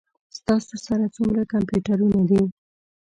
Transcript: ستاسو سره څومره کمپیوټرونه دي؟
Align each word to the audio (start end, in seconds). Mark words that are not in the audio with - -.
ستاسو 0.37 0.75
سره 0.85 1.05
څومره 1.15 1.41
کمپیوټرونه 1.53 2.19
دي؟ 2.29 2.41